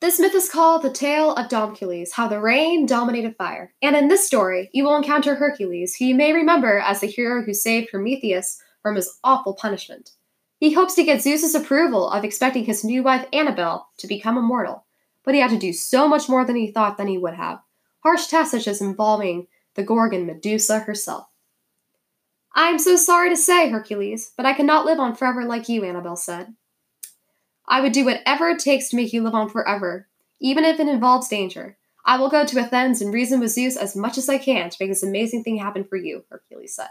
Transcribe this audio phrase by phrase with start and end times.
[0.00, 3.74] This myth is called The Tale of Domcules, How the Rain Dominated Fire.
[3.82, 7.42] And in this story, you will encounter Hercules, who you may remember as the hero
[7.42, 10.12] who saved Prometheus from his awful punishment.
[10.60, 14.86] He hopes to get Zeus's approval of expecting his new wife Annabelle to become immortal,
[15.24, 17.58] but he had to do so much more than he thought than he would have.
[18.04, 21.26] Harsh tests such as involving the Gorgon Medusa herself.
[22.54, 25.84] I am so sorry to say, Hercules, but I cannot live on forever like you,
[25.84, 26.54] Annabelle said.
[27.68, 30.08] I would do whatever it takes to make you live on forever,
[30.40, 31.76] even if it involves danger.
[32.04, 34.76] I will go to Athens and reason with Zeus as much as I can to
[34.80, 36.88] make this amazing thing happen for you, Hercules said.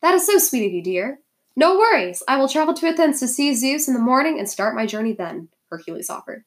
[0.00, 1.18] That is so sweet of you, dear.
[1.56, 2.22] No worries.
[2.28, 5.12] I will travel to Athens to see Zeus in the morning and start my journey
[5.12, 6.44] then, Hercules offered.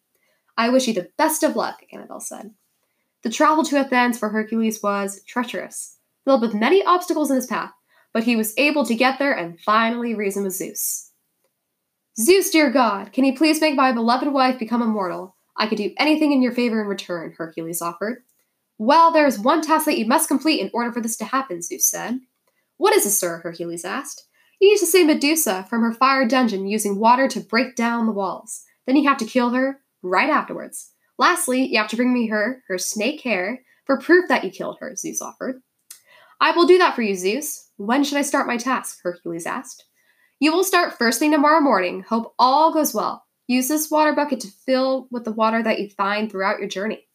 [0.58, 2.52] I wish you the best of luck, Annabelle said.
[3.24, 7.72] The travel to Athens for Hercules was treacherous, filled with many obstacles in his path,
[8.14, 11.07] but he was able to get there and finally reason with Zeus.
[12.20, 15.36] Zeus, dear God, can you please make my beloved wife become immortal?
[15.56, 18.24] I could do anything in your favor in return, Hercules offered.
[18.80, 21.62] Well, there is one task that you must complete in order for this to happen,
[21.62, 22.20] Zeus said.
[22.78, 23.42] What is it, sir?
[23.44, 24.28] Hercules asked.
[24.60, 28.12] You need to save Medusa from her fire dungeon using water to break down the
[28.12, 28.64] walls.
[28.88, 30.92] Then you have to kill her right afterwards.
[31.20, 34.78] Lastly, you have to bring me her, her snake hair, for proof that you killed
[34.80, 35.62] her, Zeus offered.
[36.42, 37.70] I will do that for you, Zeus.
[37.78, 39.00] When should I start my task?
[39.04, 39.87] Hercules asked.
[40.40, 42.04] You will start first thing tomorrow morning.
[42.04, 43.26] Hope all goes well.
[43.48, 47.08] Use this water bucket to fill with the water that you find throughout your journey.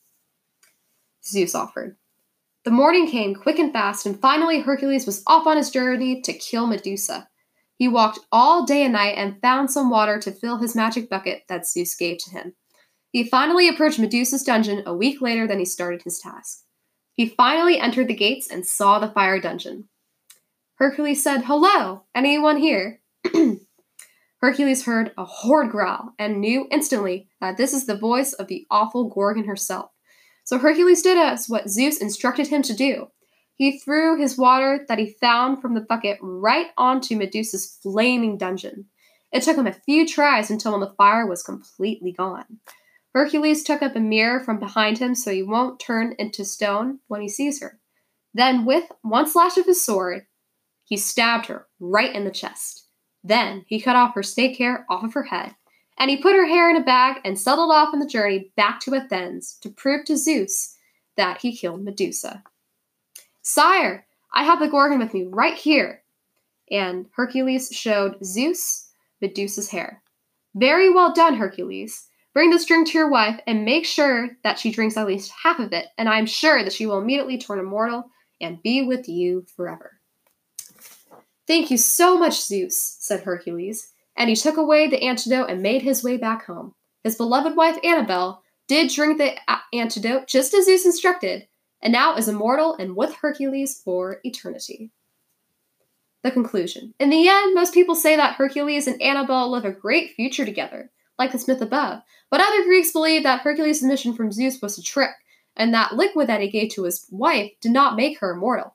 [1.25, 1.97] Zeus offered.
[2.65, 6.33] The morning came quick and fast, and finally Hercules was off on his journey to
[6.33, 7.29] kill Medusa.
[7.77, 11.43] He walked all day and night and found some water to fill his magic bucket
[11.49, 12.55] that Zeus gave to him.
[13.11, 16.63] He finally approached Medusa's dungeon a week later than he started his task.
[17.13, 19.89] He finally entered the gates and saw the fire dungeon.
[20.77, 23.02] Hercules said, Hello, anyone here?
[24.43, 28.67] Hercules heard a horrid growl and knew instantly that this is the voice of the
[28.73, 29.93] awful Gorgon herself.
[30.45, 33.07] So Hercules did as what Zeus instructed him to do.
[33.55, 38.87] He threw his water that he found from the bucket right onto Medusa's flaming dungeon.
[39.31, 42.59] It took him a few tries until the fire was completely gone.
[43.15, 47.21] Hercules took up a mirror from behind him so he won't turn into stone when
[47.21, 47.79] he sees her.
[48.35, 50.27] Then, with one slash of his sword,
[50.83, 52.82] he stabbed her right in the chest.
[53.25, 55.55] Then he cut off her snake hair off of her head,
[55.99, 58.81] and he put her hair in a bag and settled off on the journey back
[58.81, 60.77] to Athens to prove to Zeus
[61.17, 62.43] that he killed Medusa.
[63.43, 66.03] Sire, I have the Gorgon with me right here.
[66.71, 68.89] And Hercules showed Zeus
[69.21, 70.03] Medusa's hair.
[70.55, 72.09] Very well done, Hercules.
[72.35, 75.59] Bring this drink to your wife and make sure that she drinks at least half
[75.59, 78.11] of it, and I am sure that she will immediately turn immortal
[78.41, 80.01] and be with you forever.
[81.53, 85.83] Thank you so much, Zeus, said Hercules, and he took away the antidote and made
[85.83, 86.75] his way back home.
[87.05, 89.35] His beloved wife Annabelle did drink the
[89.75, 91.47] antidote just as Zeus instructed,
[91.83, 94.93] and now is immortal and with Hercules for eternity.
[96.23, 96.95] The conclusion.
[96.99, 100.91] In the end, most people say that Hercules and Annabelle live a great future together,
[101.19, 104.83] like the Smith above, but other Greeks believe that Hercules' mission from Zeus was a
[104.83, 105.11] trick,
[105.55, 108.72] and that liquid that he gave to his wife did not make her immortal.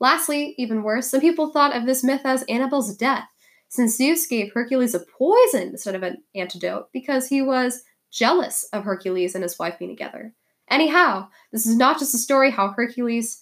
[0.00, 3.28] Lastly, even worse, some people thought of this myth as Annabelle's death,
[3.68, 8.84] since Zeus gave Hercules a poison instead of an antidote because he was jealous of
[8.84, 10.34] Hercules and his wife being together.
[10.70, 13.40] Anyhow, this is not just a story how Hercules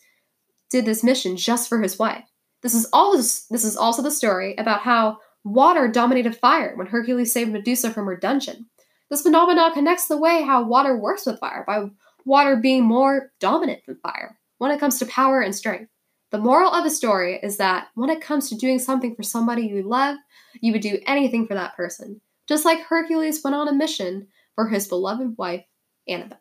[0.71, 2.25] did this mission just for his wife.
[2.63, 2.91] This is
[3.51, 8.07] this is also the story about how water dominated fire when Hercules saved Medusa from
[8.07, 8.67] her dungeon.
[9.11, 11.85] This phenomenon connects the way how water works with fire by
[12.25, 15.91] water being more dominant than fire when it comes to power and strength.
[16.31, 19.67] The moral of the story is that when it comes to doing something for somebody
[19.67, 20.17] you love,
[20.61, 24.69] you would do anything for that person, just like Hercules went on a mission for
[24.69, 25.65] his beloved wife,
[26.09, 26.41] Annabelle.